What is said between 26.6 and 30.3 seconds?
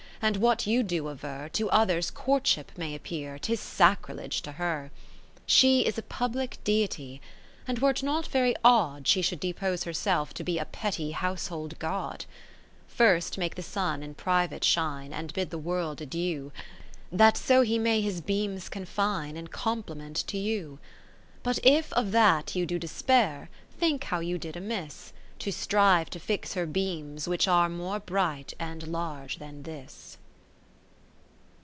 beams which are More bright and large than this.